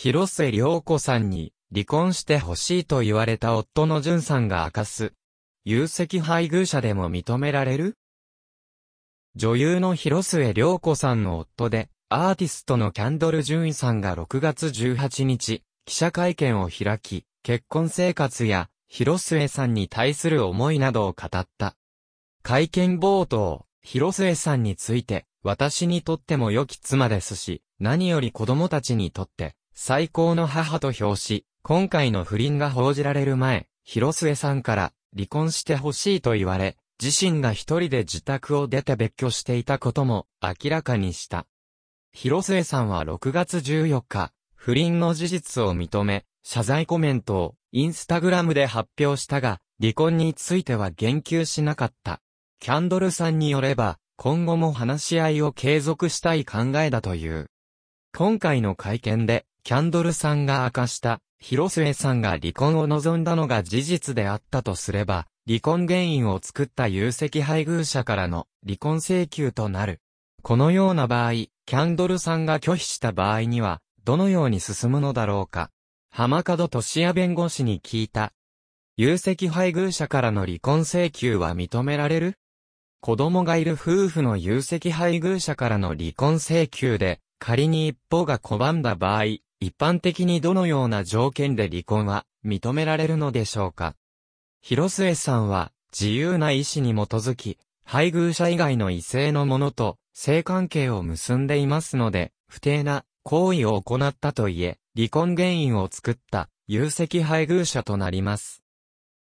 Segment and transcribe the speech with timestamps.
[0.00, 5.12] 広末涼子さんに離婚してほしいと言われた夫の淳さんが明かす。
[5.64, 7.96] 有責配偶者でも認められる？
[9.34, 21.74] 女優の広末涼子さんの夫で、アーティストのキャンドル・ジュンさんが6月18日、記者会見を開き、結婚生活や、広末さんに対する思いなどを語った。
[22.44, 41.46] 会見冒頭、広末さんについて、私にとっても良き妻ですし、何より子供たちにとって、最高の母と表し、今回の不倫が報じられる前、広末さんから離婚してほしいと言われ、自身が一人で自宅を出て別居していたことも明らかにした。
[42.12, 52.20] 広末さんは6月14日、不倫の事実を認め、謝罪コメントをインスタグラムで発表したが、離婚については言及しなかった。
[52.58, 57.46] キャンドルさんによれば、今後も話し合いを継続したい考えだという。
[58.12, 70.00] 今回の会見で、キャンドルさんが明かした、広末さんが離婚を望んだのが事実であったとすれば、離婚原因を作った有責配偶者からの離婚請求となる。
[70.42, 75.70] このような場合、キャンドルさんが拒否した場合には、どのように進むのだろうか。
[76.10, 78.32] 浜門俊也弁護士に聞いた。
[78.96, 82.34] 有責配偶者からの離婚請求は認められる？
[83.00, 89.24] 子供がいる夫婦の有責配偶者からの離婚請求で、仮に一方が拒んだ場合、
[89.60, 93.96] 一般的にどのような条件で離婚は認められるのでしょうか？
[94.60, 108.62] 広末さんは自由な意思に基づき、配偶者以外の異性のものと性関係を結んでいますので、不定な行為を行ったといえ、離婚原因を作った有責配偶者となります。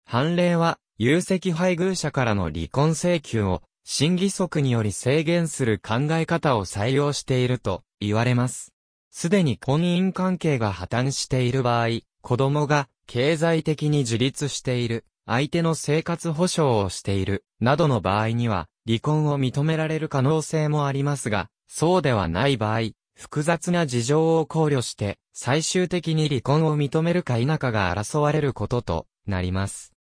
[0.06, 8.74] 判例は、有責配偶者からの離婚請求を、審議則により制限する考え方を採用していると言われます。
[9.20, 29.94] すでに婚姻関係が破綻している場合、子供が経済的に自立している、相手の生活保障をしている、などの場合には、離婚を認められる可能性もありますが、そうではない場合、複雑な事情を考慮して、最終的に離婚を認めるか否かが争われることとなります。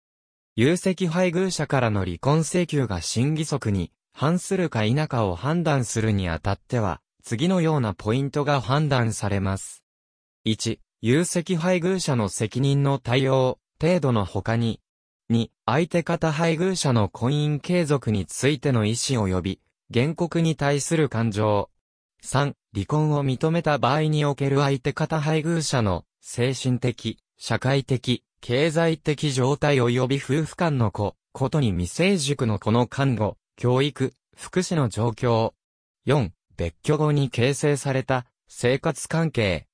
[0.58, 9.84] 有責配偶者からの離婚請求が審議則に反するか否かを判断するにあたっては、次のようなポイントが判断されます。
[10.46, 14.80] 1、有責配偶者の責任の対応、程度の他に、
[15.31, 19.59] 2、相手方配偶者の婚姻継続についての意思及び、
[19.91, 21.72] 原告に対する感情。
[22.24, 35.53] 3、離婚を認めた場合における相手方配偶者の精神的、社会的、経済的状態及び夫婦間の子、ことに未成熟の子の看護、教育、福祉の状況。
[36.06, 39.68] 4、別居後に形成された生活関係。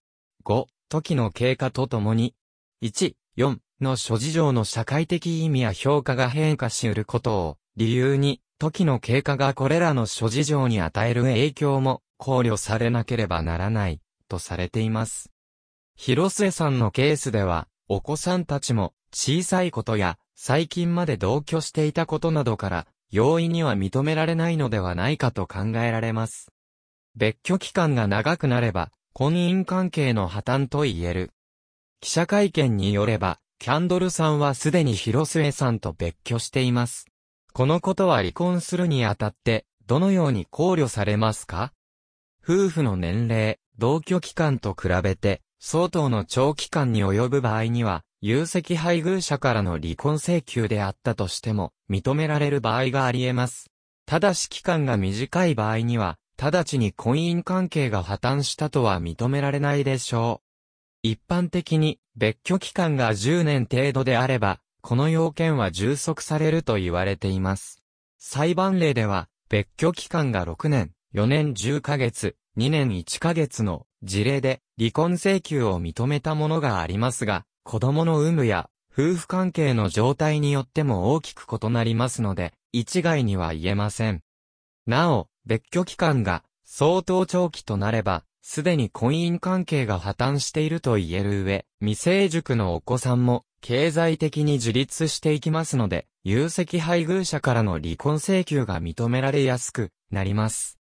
[0.46, 2.36] 5、時の経過とともに。
[2.84, 15.32] 1、4の諸事情の社会的意味や評価が変化し得ることを理由に、時の経過がこれらの諸事情に与える影響も考慮されなければならないとされています。
[15.96, 26.52] 広末さんのケースでは、お子さんたちも小さいことや最近まで同居していたことなどから、容易には認められないのではないかと考えられます。
[27.16, 31.32] 別居期間が長くなれば、婚姻関係の破綻と言える。
[32.00, 37.06] 記者会見によれば、キャンドルさんはすでに広末さんと別居しています。
[37.54, 41.74] このことは離婚するにあたって、どのように考慮されますか？
[42.44, 53.70] 夫婦の年齢、同居期間と比べて、相当の長期間に及ぶ場合には、有責配偶者からの離婚請求であったとしても、認められる場合があり得ます。
[54.08, 60.48] ただし期間が短い場合には、直ちに婚姻関係が破綻したとは認められないでしょう。
[61.04, 67.84] 一般的に別居期間が10年程度であれば、この要件は充足されると言われています。
[68.18, 84.24] 裁判例では、別居期間が6年、4年10ヶ月、2年1ヶ月の事例で離婚請求を認めたものがありますが、子供の有無や夫婦関係の状態によっても大きく異なりますので、一概には言えません。
[84.88, 100.81] なお、別居期間が相当長期となれば、すでに婚姻関係が破綻していると言える上、未成熟のお子さんも経済的に自立していきますので、有責配偶者からの離婚請求が認められやすくなります。